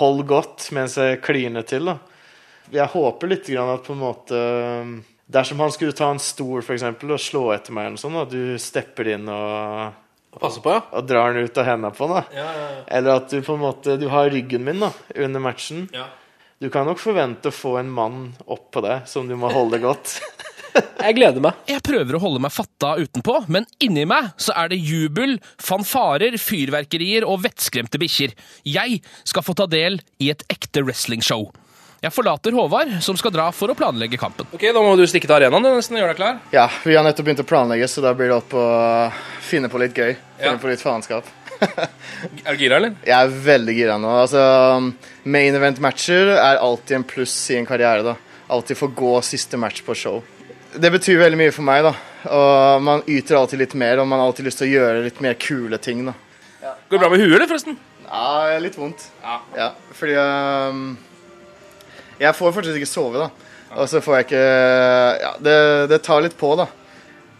[0.00, 1.90] hold godt mens jeg kliner til.
[1.92, 1.98] da.
[2.74, 4.46] Jeg håper litt grann at på en måte
[5.24, 8.18] Dersom han skulle ta en stol for eksempel, og slå etter meg, eller noe sånt,
[8.26, 9.94] at du stepper inn og
[10.36, 10.82] på, ja.
[10.92, 12.26] og drar den ut av hendene på han.
[12.34, 12.82] Ja, ja, ja.
[12.98, 15.86] Eller at du på en måte Du har ryggen min da, under matchen.
[15.94, 16.10] Ja.
[16.64, 19.76] Du kan nok forvente å få en mann opp på det som du må holde
[19.82, 20.14] godt.
[21.04, 21.58] Jeg gleder meg.
[21.68, 26.38] Jeg prøver å holde meg fatta utenpå, men inni meg så er det jubel, fanfarer,
[26.40, 28.32] fyrverkerier og vettskremte bikkjer.
[28.66, 31.50] Jeg skal få ta del i et ekte wrestlingshow.
[32.02, 34.48] Jeg forlater Håvard, som skal dra for å planlegge kampen.
[34.56, 36.40] Ok, Da må du stikke til arenaen du, nesten og gjøre deg klar.
[36.56, 38.66] Ja, vi har nettopp begynt å planlegge, så da blir det opp å
[39.46, 40.16] finne på litt gøy.
[40.40, 40.60] Finne Ja.
[40.64, 41.28] på litt faenskap.
[42.44, 42.94] Er du gira, eller?
[43.04, 44.10] Jeg er veldig gira nå.
[44.22, 44.40] Altså,
[45.28, 48.04] main event-matcher er alltid en pluss i en karriere.
[48.06, 48.14] da.
[48.54, 50.22] Alltid få gå siste match på show.
[50.74, 51.92] Det betyr veldig mye for meg, da.
[52.34, 55.20] Og man yter alltid litt mer, og man har alltid lyst til å gjøre litt
[55.24, 56.16] mer kule ting, da.
[56.64, 57.76] Går det bra med huet, eller, forresten?
[58.04, 59.06] Ja, litt vondt.
[59.56, 60.82] Ja, fordi um,
[62.20, 63.30] Jeg får fortsatt ikke sove, da.
[63.74, 64.42] Og så får jeg ikke
[65.24, 65.56] Ja, det,
[65.90, 66.68] det tar litt på, da.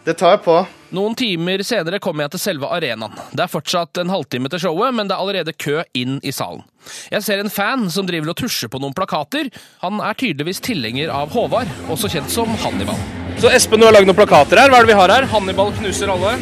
[0.04, 0.58] Det tar på.
[0.94, 3.14] Noen timer senere kommer jeg til selve arenaen.
[3.32, 6.60] Det er fortsatt en halvtime til showet, men det er allerede kø inn i salen.
[7.10, 9.48] Jeg ser en fan som driver og tusjer på noen plakater.
[9.80, 13.00] Han er tydeligvis tilhenger av Håvard, også kjent som Hannibal.
[13.40, 14.70] Så Espen, du har lagd noen plakater her.
[14.70, 15.28] Hva er det vi har her?
[15.32, 16.36] Hannibal knuser alle.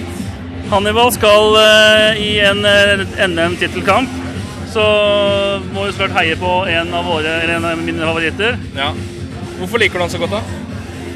[0.72, 4.11] Hannibal skal uh, i en uh, NM-tittelkamp,
[4.75, 4.85] så
[5.70, 8.59] må så klart heie på en av, våre, eller en av mine favoritter.
[8.75, 8.90] Ja.
[9.61, 10.71] Hvorfor liker du han så godt, da?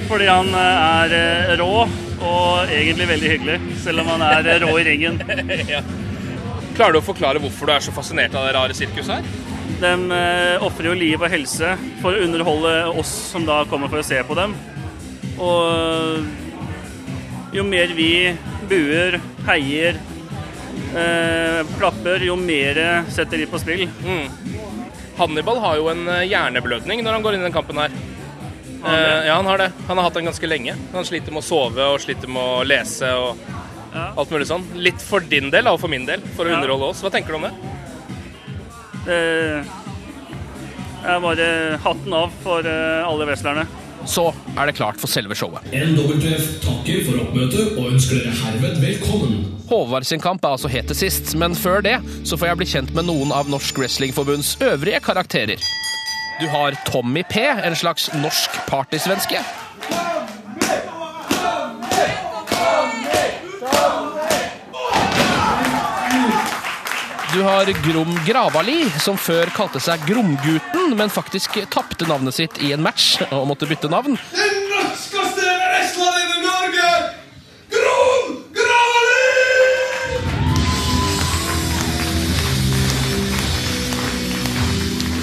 [0.07, 1.73] Fordi han eh, er eh, rå
[2.17, 5.19] og egentlig veldig hyggelig, selv om han er eh, rå i ringen.
[5.75, 5.83] ja.
[6.77, 9.45] Klarer du å forklare hvorfor du er så fascinert av det rare sirkuset her?
[9.77, 14.01] De uh, ofrer jo liv og helse for å underholde oss som da kommer for
[14.01, 14.55] å se på dem.
[15.37, 16.25] Og eh,
[17.57, 18.11] jo mer vi
[18.71, 19.99] buer, heier,
[20.97, 22.81] eh, klapper, jo mer
[23.13, 23.87] setter de på spill.
[25.17, 27.93] Hannibal har jo en eh, hjerneblødning når han går inn i den kampen her.
[29.27, 29.71] Ja, han har det.
[29.89, 30.75] Han har hatt den ganske lenge.
[30.93, 33.37] Han sliter med å sove og sliter med å lese og
[33.97, 34.65] alt mulig sånn.
[34.77, 36.59] Litt for din del og for min del, for å Ja.
[36.61, 37.03] underholde oss.
[37.03, 37.55] Hva tenker du om det?
[39.07, 39.65] Eh,
[41.07, 43.67] jeg bare hatten av for eh, alle wrestlerne.
[44.07, 45.65] Så er det klart for selve showet.
[45.73, 49.41] NWF takker for oppmøtet og ønsker dere herved velkommen.
[49.67, 52.67] Håvard sin kamp er altså helt til sist, men før det så får jeg bli
[52.71, 55.59] kjent med noen av Norsk Wrestlingforbunds øvrige karakterer.
[56.41, 59.41] Du har Tommy P, en slags norsk partysvenske.
[67.33, 72.75] Du har Grom Gravali, som før kalte seg Gromgutten, men faktisk tapte navnet sitt i
[72.77, 74.21] en match og måtte bytte navn.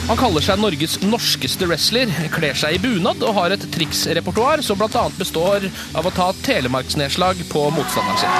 [0.03, 4.75] Han kaller seg Norges norskeste wrestler, kler seg i bunad og har et triksrepertoar som
[4.79, 5.05] bl.a.
[5.15, 5.63] består
[5.95, 8.33] av å ta telemarksnedslag på motstanderen sin.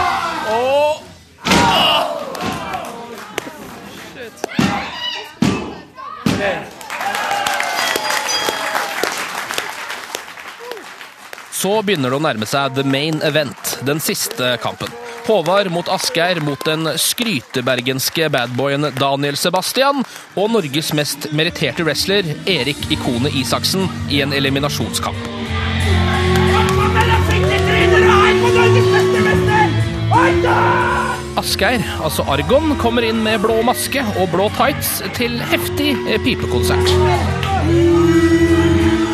[11.64, 14.92] Så begynner det å nærme seg the main event, den siste kampen.
[15.24, 20.02] Håvard mot Asgeir mot den skrytebergenske badboyen Daniel Sebastian
[20.36, 25.30] og Norges mest meritterte wrestler Erik Ikone Isaksen i en eliminasjonskamp.
[31.40, 35.96] Asgeir, altså Argon, kommer inn med blå maske og blå tights til heftig
[36.28, 36.92] pipekonsert.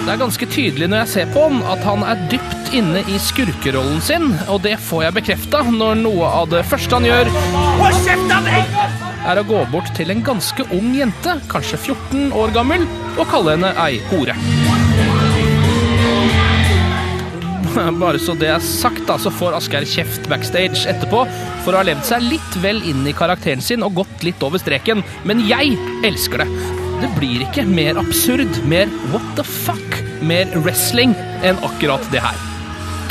[0.10, 3.18] Det er ganske tydelig når jeg ser på han at han er dypt inne i
[3.22, 7.30] skurkerollen sin, og det får jeg bekrefta når noe av det første han gjør,
[9.30, 12.86] er å gå bort til en ganske ung jente, kanskje 14 år gammel,
[13.18, 14.36] og kalle henne ei hore.
[18.00, 21.24] Bare så det er sagt, da, så får Asgeir kjeft backstage etterpå
[21.64, 24.62] for å ha levd seg litt vel inn i karakteren sin og gått litt over
[24.62, 25.78] streken, men jeg
[26.08, 26.50] elsker det.
[27.00, 32.49] Det blir ikke mer absurd, mer what the fuck, mer wrestling enn akkurat det her.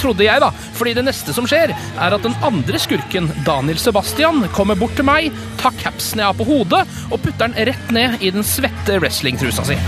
[0.00, 0.50] Trodde jeg, da.
[0.78, 5.06] Fordi det neste som skjer, er at den andre skurken, Daniel Sebastian, kommer bort til
[5.08, 8.98] meg, tar capsen jeg har på hodet, og putter den rett ned i den svette
[9.02, 9.78] wrestlingtrusa si.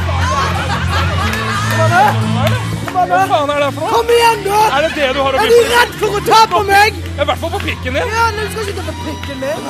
[2.90, 3.90] Hva faen er det for noe?
[3.94, 4.58] Kom igjen, da!
[4.76, 7.00] Er det det du har å Er du redd for å ta på meg?
[7.14, 8.12] I hvert fall på pikken din.
[8.18, 9.60] Ja, du skal sitte på pikken min.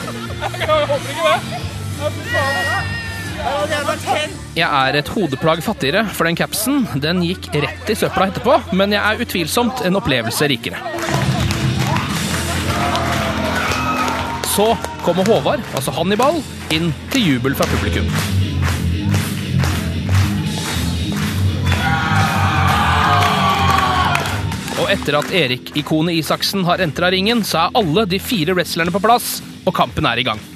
[0.62, 3.01] Jeg håper ikke det.
[4.52, 8.92] Jeg er et hodeplagg fattigere, for den capsen den gikk rett i søpla etterpå, men
[8.94, 10.78] jeg er utvilsomt en opplevelse rikere.
[14.52, 14.68] Så
[15.00, 16.42] kommer Håvard, altså Hannibal,
[16.76, 18.08] inn til jubel fra publikum.
[24.82, 28.92] Og etter at Erik Ikonet Isaksen har entra ringen, så er alle de fire wrestlerne
[28.92, 30.51] på plass, og kampen er i gang.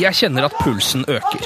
[0.00, 1.44] Jeg kjenner at pulsen øker.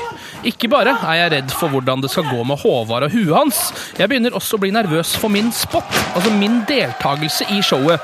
[0.49, 3.59] Ikke bare er jeg redd for hvordan det skal gå med Håvard og huet hans,
[3.99, 8.01] jeg begynner også å bli nervøs for min spot, altså min deltakelse i showet.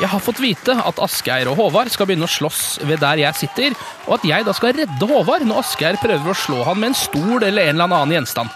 [0.00, 3.38] Jeg har fått vite at Asgeir og Håvard skal begynne å slåss ved der jeg
[3.44, 3.76] sitter,
[4.08, 6.98] og at jeg da skal redde Håvard når Asgeir prøver å slå han med en
[6.98, 8.50] stol eller en eller annen gjenstand.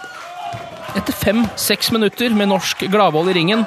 [0.99, 3.63] Etter fem-seks minutter med norsk gladvold i ringen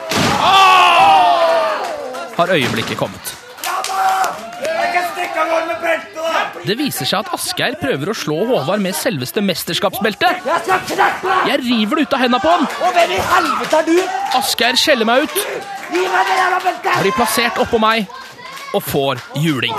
[2.36, 3.41] har øyeblikket kommet.
[6.62, 10.44] Det viser seg at Asgeir prøver å slå Håvard med selveste mesterskapsbeltet.
[10.46, 11.48] Jeg skal knekke deg!
[11.50, 12.68] Jeg river det ut av hendene på han.
[12.86, 13.96] Og hvem i helvete er du?
[14.38, 15.40] Asgeir skjeller meg ut,
[15.92, 17.00] Gi meg det jævla beltet!
[17.02, 18.06] blir plassert oppå meg
[18.72, 19.74] og får juling.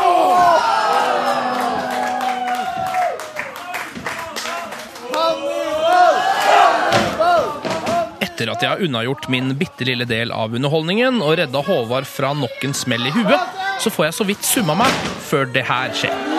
[8.24, 12.34] Etter at jeg har unnagjort min bitte lille del av underholdningen og redda Håvard fra
[12.38, 15.94] nok en smell i huet, så får jeg så vidt summa meg før det her
[15.98, 16.33] skjer.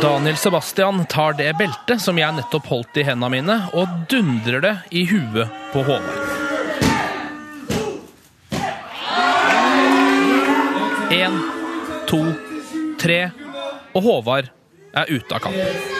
[0.00, 4.72] Daniel Sebastian tar det beltet som jeg nettopp holdt i hendene mine, og dundrer det
[4.94, 6.40] i huet på Håvard.
[11.12, 11.36] Én,
[12.08, 12.22] to,
[13.02, 13.20] tre,
[13.92, 14.48] og Håvard
[14.96, 15.92] er ute av kampen.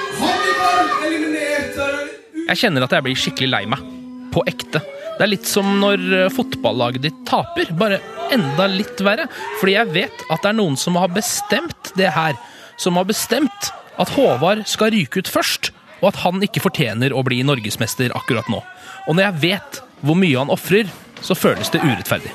[2.49, 3.85] Jeg kjenner at jeg blir skikkelig lei meg.
[4.33, 4.81] På ekte.
[5.19, 8.01] Det er litt som når eh, fotballaget ditt taper, bare
[8.33, 9.29] enda litt verre.
[9.61, 12.39] Fordi jeg vet at det er noen som har bestemt det her.
[12.81, 17.23] Som har bestemt at Håvard skal ryke ut først, og at han ikke fortjener å
[17.27, 18.63] bli norgesmester akkurat nå.
[19.09, 20.91] Og når jeg vet hvor mye han ofrer,
[21.23, 22.33] så føles det urettferdig.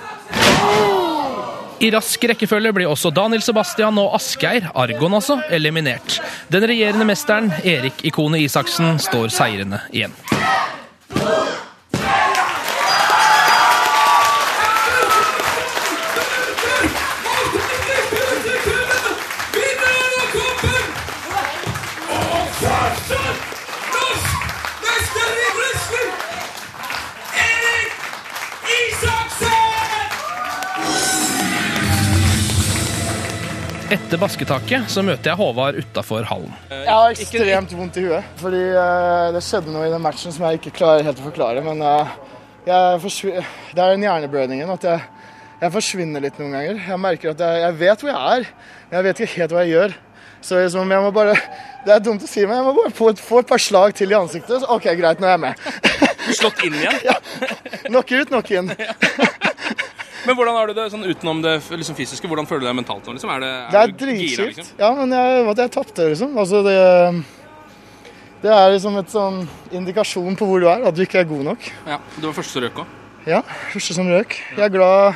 [1.77, 6.17] I rask rekkefølge blir også Daniel Sebastian og Asgeir, Argon altså, eliminert.
[6.49, 10.15] Den regjerende mesteren, Erik Ikone Isaksen, står seirende igjen.
[19.53, 21.06] vinneren av kampen!
[33.87, 36.51] Etter basketaket så møter jeg Håvard utafor hallen.
[36.67, 38.33] Jeg har ekstremt vondt i huet.
[38.41, 41.63] Fordi eh, det skjedde noe i den matchen som jeg ikke klarer helt å forklare.
[41.63, 42.11] Men eh,
[42.67, 45.05] jeg det er den hjerneblødningen at jeg,
[45.61, 46.83] jeg forsvinner litt noen ganger.
[46.83, 48.51] Jeg merker at jeg, jeg vet hvor jeg er,
[48.89, 49.97] men jeg vet ikke helt hva jeg gjør.
[50.47, 51.39] Så liksom, jeg må bare,
[51.87, 53.95] Det er dumt å si, men jeg må bare få et, få et par slag
[53.95, 54.59] til i ansiktet.
[54.59, 55.67] Så, OK, greit, nå er jeg med.
[56.35, 56.99] Slått inn igjen?
[57.07, 57.15] ja.
[57.87, 58.73] Knock ut, knock in.
[60.27, 62.27] Men hvordan har du det sånn utenom det liksom fysiske?
[62.29, 63.15] Hvordan føler du deg mentalt nå?
[63.15, 63.31] Liksom?
[63.31, 64.57] Er det, Det er dritkjipt.
[64.57, 64.71] liksom?
[64.81, 66.37] Ja, men jeg, jeg tapte, liksom.
[66.37, 66.75] Altså, det,
[68.43, 69.41] det er liksom et sånn
[69.79, 71.69] indikasjon på hvor du er, at du ikke er god nok.
[71.87, 72.95] Ja, Du var første som røk òg.
[73.27, 73.41] Ja,
[73.73, 74.35] første som røk.
[74.55, 75.15] Jeg er glad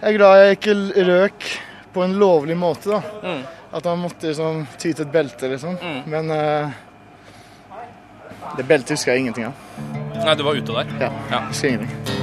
[0.00, 0.76] jeg, er glad jeg ikke
[1.10, 1.48] røk
[1.94, 3.00] på en lovlig måte, da.
[3.24, 3.42] Mm.
[3.76, 5.76] At man måtte liksom ty til et belte, liksom.
[6.10, 6.72] Men uh,
[8.56, 9.54] det beltet husker jeg ingenting av.
[10.24, 10.96] Nei, du var ute der?
[11.00, 11.44] Ja, Ja.
[11.48, 12.19] husker ingenting.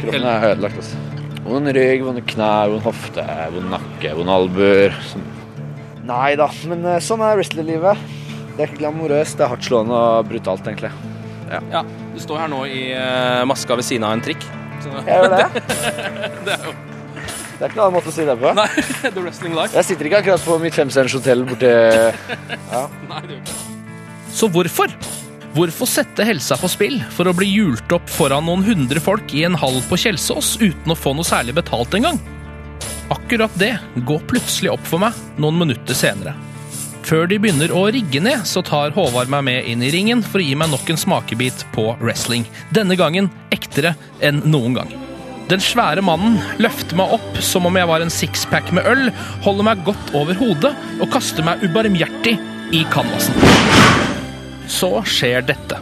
[0.00, 0.80] Kroppen er ødelagt.
[0.82, 0.96] Altså.
[1.44, 4.94] Vond rygg, vonde knær, vond hofte, vond nakke, vond albuer.
[5.10, 5.24] Sånn.
[6.10, 8.04] Nei da, men eh, sånn er wrestlerlivet.
[8.56, 10.90] Det er ikke glamorøst, det er hardtslående og brutalt, egentlig.
[11.50, 11.60] Ja.
[11.72, 11.82] Ja,
[12.14, 14.44] Du står her nå i eh, maska ved siden av en trikk.
[14.82, 15.64] Så- Jeg gjør det.
[16.46, 16.74] det er jo
[17.60, 18.52] Det er ikke noen annen måte å si det på.
[18.56, 18.68] Nei,
[19.14, 19.74] The Wrestling Life.
[19.76, 21.72] Jeg sitter ikke akkurat på mitt femstjerners hotell borti
[22.76, 22.84] ja.
[23.10, 23.58] Nei, det gjør ikke
[24.38, 24.94] Så hvorfor?
[25.50, 29.42] Hvorfor sette helsa på spill for å bli hjult opp foran noen hundre folk i
[29.48, 32.20] en hall på Kjelsås uten å få noe særlig betalt engang?
[33.10, 33.72] Akkurat det
[34.06, 36.36] går plutselig opp for meg noen minutter senere.
[37.02, 40.38] Før de begynner å rigge ned, så tar Håvard meg med inn i ringen for
[40.38, 42.44] å gi meg nok en smakebit på wrestling.
[42.70, 44.94] Denne gangen ektere enn noen gang.
[45.50, 49.08] Den svære mannen løfter meg opp som om jeg var en sixpack med øl,
[49.42, 52.36] holder meg godt over hodet og kaster meg ubarmhjertig
[52.78, 53.34] i canvasen.
[54.70, 55.80] Så skjer dette.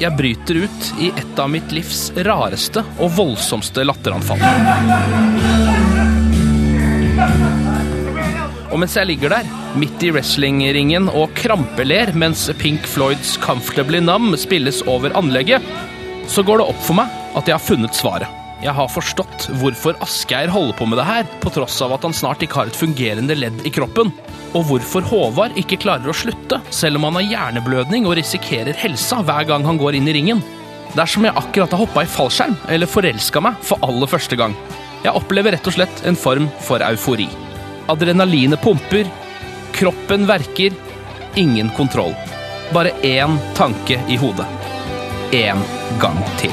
[0.00, 4.40] Jeg bryter ut i et av mitt livs rareste og voldsomste latteranfall.
[8.70, 14.32] Og mens jeg ligger der, midt i wrestlingringen og krampeler mens Pink Floyds Comfortably Numb
[14.40, 15.60] spilles over anlegget,
[16.30, 18.39] så går det opp for meg at jeg har funnet svaret.
[18.60, 22.14] Jeg har forstått hvorfor Asgeir holder på med det her, på tross av at han
[22.16, 24.12] snart ikke har et fungerende ledd i kroppen.
[24.52, 29.22] Og hvorfor Håvard ikke klarer å slutte, selv om han har hjerneblødning og risikerer helsa
[29.24, 30.42] hver gang han går inn i ringen.
[30.92, 34.36] Det er som jeg akkurat har hoppa i fallskjerm, eller forelska meg for aller første
[34.36, 34.56] gang.
[35.06, 37.30] Jeg opplever rett og slett en form for eufori.
[37.88, 39.08] Adrenalinet pumper,
[39.72, 40.76] kroppen verker,
[41.40, 42.12] ingen kontroll.
[42.74, 44.50] Bare én tanke i hodet.
[45.32, 45.64] En
[46.02, 46.52] gang til.